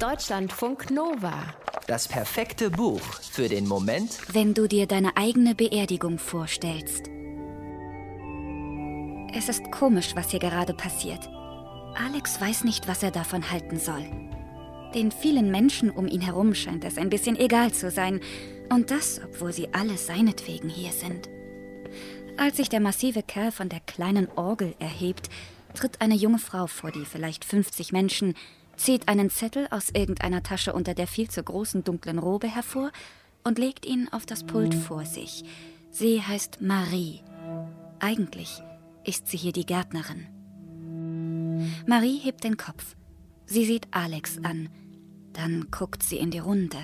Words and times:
Deutschlandfunk 0.00 0.92
Nova. 0.92 1.42
Das 1.88 2.06
perfekte 2.06 2.70
Buch 2.70 3.00
für 3.00 3.48
den 3.48 3.66
Moment, 3.66 4.16
wenn 4.32 4.54
du 4.54 4.68
dir 4.68 4.86
deine 4.86 5.16
eigene 5.16 5.56
Beerdigung 5.56 6.20
vorstellst. 6.20 7.10
Es 9.34 9.48
ist 9.48 9.72
komisch, 9.72 10.14
was 10.14 10.30
hier 10.30 10.38
gerade 10.38 10.72
passiert. 10.72 11.28
Alex 11.96 12.40
weiß 12.40 12.62
nicht, 12.62 12.86
was 12.86 13.02
er 13.02 13.10
davon 13.10 13.50
halten 13.50 13.80
soll. 13.80 14.04
Den 14.94 15.10
vielen 15.10 15.50
Menschen 15.50 15.90
um 15.90 16.06
ihn 16.06 16.20
herum 16.20 16.54
scheint 16.54 16.84
es 16.84 16.96
ein 16.96 17.10
bisschen 17.10 17.34
egal 17.36 17.72
zu 17.72 17.90
sein. 17.90 18.20
Und 18.72 18.92
das, 18.92 19.20
obwohl 19.24 19.52
sie 19.52 19.74
alle 19.74 19.96
seinetwegen 19.96 20.68
hier 20.68 20.92
sind. 20.92 21.28
Als 22.36 22.58
sich 22.58 22.68
der 22.68 22.80
massive 22.80 23.24
Kerl 23.24 23.50
von 23.50 23.68
der 23.68 23.80
kleinen 23.80 24.28
Orgel 24.36 24.76
erhebt, 24.78 25.28
tritt 25.74 26.00
eine 26.00 26.14
junge 26.14 26.38
Frau 26.38 26.68
vor 26.68 26.92
die 26.92 27.04
vielleicht 27.04 27.44
50 27.44 27.90
Menschen, 27.90 28.34
zieht 28.78 29.08
einen 29.08 29.30
Zettel 29.30 29.66
aus 29.70 29.90
irgendeiner 29.90 30.42
Tasche 30.42 30.72
unter 30.72 30.94
der 30.94 31.06
viel 31.06 31.28
zu 31.28 31.42
großen 31.42 31.84
dunklen 31.84 32.18
Robe 32.18 32.48
hervor 32.48 32.90
und 33.44 33.58
legt 33.58 33.84
ihn 33.84 34.08
auf 34.10 34.24
das 34.24 34.44
Pult 34.44 34.74
vor 34.74 35.04
sich. 35.04 35.44
Sie 35.90 36.22
heißt 36.22 36.60
Marie. 36.60 37.22
Eigentlich 37.98 38.62
ist 39.04 39.28
sie 39.28 39.36
hier 39.36 39.52
die 39.52 39.66
Gärtnerin. 39.66 40.26
Marie 41.86 42.18
hebt 42.18 42.44
den 42.44 42.56
Kopf. 42.56 42.94
Sie 43.46 43.64
sieht 43.64 43.88
Alex 43.90 44.38
an. 44.42 44.68
Dann 45.32 45.68
guckt 45.70 46.02
sie 46.02 46.18
in 46.18 46.30
die 46.30 46.38
Runde. 46.38 46.78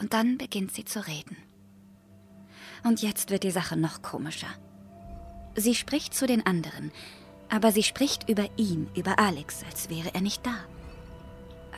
Und 0.00 0.12
dann 0.12 0.38
beginnt 0.38 0.72
sie 0.72 0.84
zu 0.84 1.06
reden. 1.06 1.36
Und 2.84 3.02
jetzt 3.02 3.30
wird 3.30 3.44
die 3.44 3.50
Sache 3.50 3.76
noch 3.76 4.02
komischer. 4.02 4.48
Sie 5.54 5.74
spricht 5.74 6.14
zu 6.14 6.26
den 6.26 6.46
anderen, 6.46 6.90
aber 7.48 7.72
sie 7.72 7.82
spricht 7.82 8.28
über 8.28 8.46
ihn, 8.56 8.88
über 8.96 9.18
Alex, 9.18 9.62
als 9.64 9.90
wäre 9.90 10.14
er 10.14 10.20
nicht 10.20 10.46
da. 10.46 10.54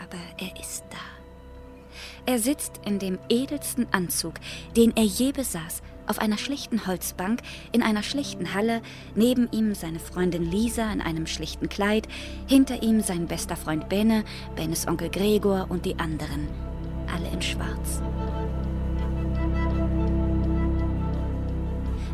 Aber 0.02 0.19
er 0.38 0.61
ist 0.61 0.84
da. 0.91 0.97
Er 2.25 2.39
sitzt 2.39 2.81
in 2.84 2.98
dem 2.98 3.19
edelsten 3.28 3.86
Anzug, 3.92 4.34
den 4.77 4.97
er 4.97 5.05
je 5.05 5.33
besaß, 5.33 5.83
auf 6.06 6.19
einer 6.19 6.39
schlichten 6.39 6.86
Holzbank, 6.86 7.41
in 7.72 7.83
einer 7.83 8.03
schlichten 8.03 8.55
Halle, 8.55 8.80
neben 9.14 9.50
ihm 9.53 9.75
seine 9.75 9.98
Freundin 9.98 10.50
Lisa 10.50 10.92
in 10.92 11.00
einem 11.00 11.27
schlichten 11.27 11.69
Kleid, 11.69 12.08
hinter 12.47 12.83
ihm 12.83 13.00
sein 13.00 13.27
bester 13.27 13.56
Freund 13.56 13.89
Benne, 13.89 14.25
Bennes 14.56 14.86
Onkel 14.86 15.11
Gregor 15.11 15.67
und 15.69 15.84
die 15.84 15.98
anderen, 15.98 16.48
alle 17.12 17.28
in 17.33 17.42
Schwarz. 17.42 18.03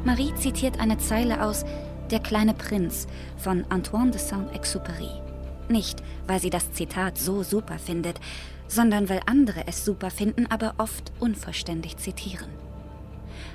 Marie 0.04 0.34
zitiert 0.36 0.80
eine 0.80 0.98
Zeile 0.98 1.44
aus 1.44 1.64
Der 2.10 2.20
kleine 2.20 2.54
Prinz 2.54 3.06
von 3.36 3.64
Antoine 3.68 4.10
de 4.10 4.20
Saint-Exupéry. 4.20 5.27
Nicht, 5.68 6.02
weil 6.26 6.40
sie 6.40 6.50
das 6.50 6.72
Zitat 6.72 7.18
so 7.18 7.42
super 7.42 7.78
findet, 7.78 8.20
sondern 8.68 9.08
weil 9.08 9.20
andere 9.26 9.66
es 9.66 9.84
super 9.84 10.10
finden, 10.10 10.46
aber 10.46 10.74
oft 10.78 11.12
unvollständig 11.20 11.96
zitieren. 11.96 12.48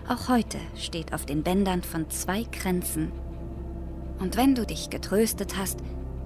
Auch 0.07 0.27
heute 0.27 0.57
steht 0.75 1.13
auf 1.13 1.25
den 1.25 1.43
Bändern 1.43 1.83
von 1.83 2.09
zwei 2.09 2.43
Kränzen. 2.45 3.11
Und 4.19 4.37
wenn 4.37 4.55
du 4.55 4.65
dich 4.65 4.89
getröstet 4.89 5.55
hast, 5.57 5.79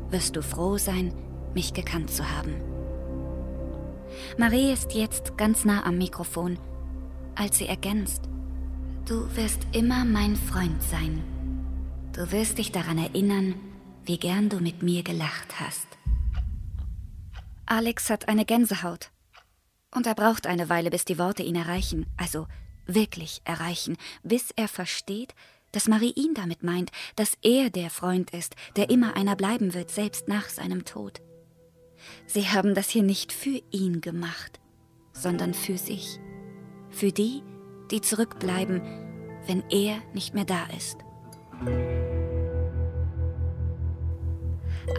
wirst 0.10 0.36
du 0.36 0.42
froh 0.42 0.78
sein, 0.78 1.14
mich 1.54 1.74
gekannt 1.74 2.10
zu 2.10 2.30
haben. 2.30 2.56
Marie 4.38 4.72
ist 4.72 4.94
jetzt 4.94 5.38
ganz 5.38 5.66
nah 5.66 5.86
am 5.86 5.98
Mikrofon, 5.98 6.58
als 7.36 7.58
sie 7.58 7.68
ergänzt. 7.68 8.24
Du 9.06 9.36
wirst 9.36 9.60
immer 9.72 10.06
mein 10.06 10.36
Freund 10.36 10.82
sein. 10.84 11.24
Du 12.14 12.32
wirst 12.32 12.58
dich 12.58 12.72
daran 12.72 12.98
erinnern, 12.98 13.56
wie 14.08 14.18
gern 14.18 14.50
du 14.50 14.60
mit 14.60 14.82
mir 14.82 15.04
gelacht 15.04 15.60
hast. 15.60 15.88
Alex 17.66 18.10
hat 18.10 18.30
eine 18.30 18.46
Gänsehaut. 18.46 19.12
Und 19.94 20.08
er 20.08 20.16
braucht 20.16 20.48
eine 20.48 20.70
Weile, 20.70 20.90
bis 20.90 21.06
die 21.06 21.18
Worte 21.18 21.44
ihn 21.44 21.56
erreichen, 21.56 22.06
also 22.18 22.48
wirklich 22.86 23.42
erreichen, 23.44 23.98
bis 24.24 24.52
er 24.56 24.68
versteht, 24.68 25.34
dass 25.72 25.88
Marie 25.88 26.14
ihn 26.16 26.34
damit 26.34 26.64
meint, 26.64 26.92
dass 27.16 27.38
er 27.42 27.70
der 27.70 27.90
Freund 27.90 28.32
ist, 28.32 28.56
der 28.78 28.90
immer 28.90 29.16
einer 29.16 29.36
bleiben 29.36 29.74
wird, 29.74 29.92
selbst 29.92 30.28
nach 30.28 30.48
seinem 30.48 30.86
Tod. 30.86 31.22
Sie 32.26 32.48
haben 32.48 32.74
das 32.74 32.90
hier 32.90 33.04
nicht 33.04 33.34
für 33.34 33.62
ihn 33.72 34.02
gemacht, 34.02 34.60
sondern 35.12 35.54
für 35.54 35.78
sich. 35.78 36.20
Für 36.90 37.12
die, 37.12 37.44
die 37.92 38.02
zurückbleiben, 38.02 38.82
wenn 39.46 39.64
er 39.70 39.98
nicht 40.14 40.34
mehr 40.34 40.46
da 40.46 40.66
ist. 40.76 40.98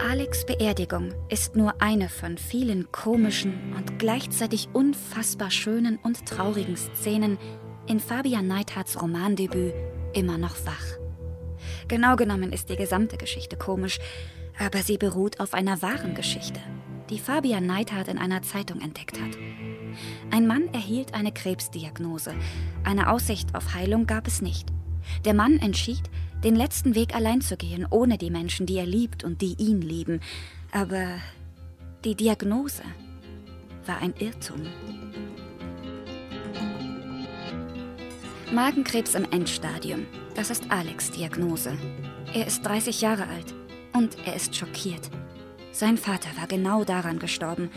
Alex 0.01 0.45
Beerdigung 0.45 1.13
ist 1.27 1.57
nur 1.57 1.81
eine 1.81 2.07
von 2.07 2.37
vielen 2.37 2.89
komischen 2.91 3.73
und 3.75 3.99
gleichzeitig 3.99 4.69
unfassbar 4.71 5.51
schönen 5.51 5.97
und 5.97 6.25
traurigen 6.25 6.77
Szenen 6.77 7.37
in 7.85 7.99
Fabian 7.99 8.47
Neidhardts 8.47 9.01
Romandebüt 9.01 9.73
Immer 10.13 10.37
noch 10.37 10.55
wach. 10.65 10.97
Genau 11.89 12.15
genommen 12.15 12.53
ist 12.53 12.69
die 12.69 12.77
gesamte 12.77 13.17
Geschichte 13.17 13.57
komisch, 13.57 13.99
aber 14.57 14.79
sie 14.79 14.97
beruht 14.97 15.39
auf 15.39 15.53
einer 15.53 15.81
wahren 15.81 16.15
Geschichte, 16.15 16.61
die 17.09 17.19
Fabian 17.19 17.65
Neidhardt 17.65 18.07
in 18.07 18.17
einer 18.17 18.41
Zeitung 18.41 18.81
entdeckt 18.81 19.19
hat. 19.19 19.37
Ein 20.31 20.47
Mann 20.47 20.73
erhielt 20.73 21.13
eine 21.13 21.33
Krebsdiagnose. 21.33 22.33
Eine 22.83 23.11
Aussicht 23.11 23.53
auf 23.53 23.73
Heilung 23.73 24.07
gab 24.07 24.27
es 24.27 24.41
nicht. 24.41 24.69
Der 25.25 25.33
Mann 25.33 25.59
entschied, 25.59 26.09
den 26.43 26.55
letzten 26.55 26.95
Weg 26.95 27.15
allein 27.15 27.41
zu 27.41 27.57
gehen, 27.57 27.85
ohne 27.89 28.17
die 28.17 28.31
Menschen, 28.31 28.65
die 28.65 28.77
er 28.77 28.85
liebt 28.85 29.23
und 29.23 29.41
die 29.41 29.55
ihn 29.57 29.81
lieben. 29.81 30.21
Aber 30.71 31.19
die 32.05 32.15
Diagnose 32.15 32.83
war 33.85 33.97
ein 33.99 34.13
Irrtum. 34.19 34.61
Magenkrebs 38.51 39.15
im 39.15 39.25
Endstadium. 39.31 40.05
Das 40.33 40.49
ist 40.49 40.71
Alex' 40.71 41.11
Diagnose. 41.11 41.77
Er 42.33 42.47
ist 42.47 42.65
30 42.65 43.01
Jahre 43.01 43.27
alt 43.27 43.53
und 43.93 44.17
er 44.25 44.35
ist 44.35 44.55
schockiert. 44.55 45.09
Sein 45.71 45.97
Vater 45.97 46.29
war 46.37 46.47
genau 46.47 46.83
daran 46.83 47.19
gestorben, 47.19 47.69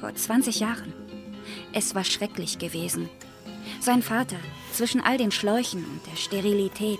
vor 0.00 0.14
20 0.14 0.60
Jahren. 0.60 0.92
Es 1.72 1.94
war 1.94 2.04
schrecklich 2.04 2.58
gewesen. 2.58 3.08
Sein 3.80 4.02
Vater, 4.02 4.36
zwischen 4.72 5.00
all 5.00 5.18
den 5.18 5.30
Schläuchen 5.30 5.84
und 5.84 6.06
der 6.10 6.16
Sterilität, 6.16 6.98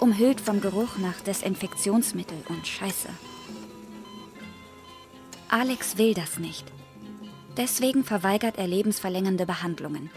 umhüllt 0.00 0.40
vom 0.40 0.60
Geruch 0.60 0.98
nach 0.98 1.20
Desinfektionsmittel 1.20 2.38
und 2.48 2.66
Scheiße. 2.66 3.08
Alex 5.48 5.96
will 5.96 6.14
das 6.14 6.38
nicht. 6.38 6.66
Deswegen 7.56 8.04
verweigert 8.04 8.58
er 8.58 8.66
lebensverlängernde 8.66 9.46
Behandlungen. 9.46 10.10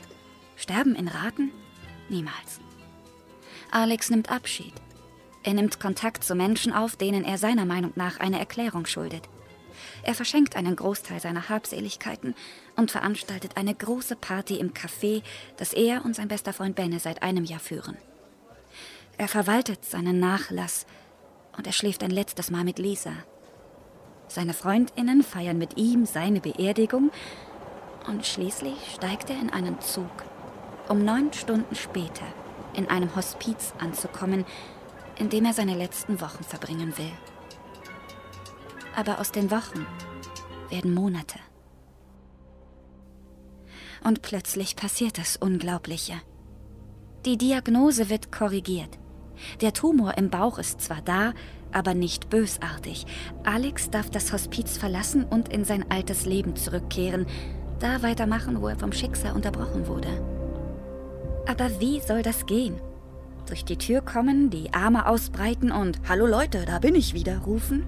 Sterben 0.56 0.96
in 0.96 1.08
Raten? 1.08 1.52
Niemals. 2.10 2.60
Alex 3.72 4.10
nimmt 4.10 4.30
Abschied. 4.32 4.74
Er 5.44 5.54
nimmt 5.54 5.80
Kontakt 5.80 6.24
zu 6.24 6.36
Menschen 6.36 6.74
auf, 6.74 6.96
denen 6.96 7.24
er 7.24 7.38
seiner 7.38 7.66
Meinung 7.66 7.94
nach 7.96 8.20
eine 8.20 8.40
Erklärung 8.40 8.86
schuldet. 8.86 9.30
Er 10.04 10.16
verschenkt 10.16 10.56
einen 10.56 10.76
Großteil 10.76 11.22
seiner 11.22 11.48
Habseligkeiten 11.50 12.36
und 12.76 12.92
veranstaltet 12.92 13.56
eine 13.56 13.74
große 13.74 14.16
Party 14.16 14.56
im 14.56 14.74
Café, 14.74 15.24
das 15.58 15.74
er 15.74 16.04
und 16.04 16.16
sein 16.16 16.28
bester 16.28 16.52
Freund 16.52 16.76
Benne 16.76 17.00
seit 17.00 17.24
einem 17.24 17.46
Jahr 17.46 17.60
führen. 17.60 17.98
Er 19.20 19.28
verwaltet 19.28 19.86
seinen 19.86 20.20
Nachlass 20.20 20.88
und 21.56 21.68
er 21.68 21.74
schläft 21.74 22.04
ein 22.04 22.10
letztes 22.10 22.50
Mal 22.50 22.64
mit 22.64 22.80
Lisa. 22.80 23.14
Seine 24.28 24.56
Freundinnen 24.56 25.22
feiern 25.22 25.60
mit 25.60 25.78
ihm 25.78 26.08
seine 26.08 26.42
Beerdigung 26.42 27.12
und 28.08 28.26
schließlich 28.26 28.96
steigt 28.96 29.30
er 29.30 29.40
in 29.40 29.52
einen 29.52 29.80
Zug, 29.80 30.24
um 30.88 31.06
neun 31.06 31.32
Stunden 31.34 31.76
später 31.76 32.26
in 32.74 32.90
einem 32.90 33.16
Hospiz 33.16 33.74
anzukommen, 33.78 34.44
in 35.20 35.30
dem 35.30 35.46
er 35.46 35.54
seine 35.54 35.76
letzten 35.76 36.20
Wochen 36.20 36.44
verbringen 36.44 36.98
will 36.98 37.12
aber 39.00 39.20
aus 39.20 39.32
den 39.32 39.50
Wochen 39.50 39.86
werden 40.70 40.94
Monate. 40.94 41.40
Und 44.04 44.22
plötzlich 44.22 44.76
passiert 44.76 45.18
das 45.18 45.38
Unglaubliche. 45.38 46.22
Die 47.26 47.38
Diagnose 47.38 48.10
wird 48.10 48.32
korrigiert. 48.32 48.98
Der 49.62 49.74
Tumor 49.74 50.18
im 50.18 50.30
Bauch 50.30 50.60
ist 50.60 50.82
zwar 50.82 51.02
da, 51.02 51.34
aber 51.72 51.94
nicht 51.94 52.30
bösartig. 52.30 53.06
Alex 53.44 53.90
darf 53.90 54.10
das 54.10 54.34
Hospiz 54.34 54.78
verlassen 54.78 55.24
und 55.24 55.50
in 55.50 55.66
sein 55.66 55.86
altes 55.90 56.26
Leben 56.26 56.56
zurückkehren, 56.56 57.26
da 57.80 58.02
weitermachen, 58.02 58.62
wo 58.62 58.68
er 58.68 58.78
vom 58.78 58.92
Schicksal 58.92 59.34
unterbrochen 59.34 59.88
wurde. 59.88 60.10
Aber 61.48 61.80
wie 61.80 62.00
soll 62.02 62.22
das 62.22 62.46
gehen? 62.46 62.80
Durch 63.48 63.66
die 63.66 63.78
Tür 63.78 64.02
kommen, 64.02 64.50
die 64.50 64.74
Arme 64.74 65.08
ausbreiten 65.08 65.72
und 65.72 66.00
Hallo 66.08 66.28
Leute, 66.28 66.66
da 66.66 66.80
bin 66.80 66.94
ich 66.94 67.14
wieder 67.14 67.40
rufen? 67.40 67.86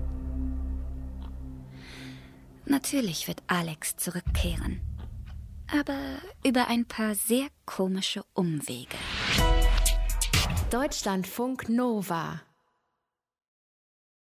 Natürlich 2.66 3.28
wird 3.28 3.44
Alex 3.48 3.98
zurückkehren. 3.98 4.82
Aber 5.72 6.00
über 6.44 6.68
ein 6.68 6.86
paar 6.86 7.16
sehr 7.16 7.48
komische 7.66 8.24
Umwege. 8.34 8.98
Deutschlandfunk 10.72 11.68
Nova 11.68 12.44